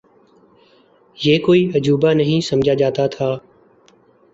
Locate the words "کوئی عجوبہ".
1.39-2.13